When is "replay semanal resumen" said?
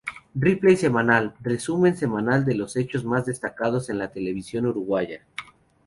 0.43-1.95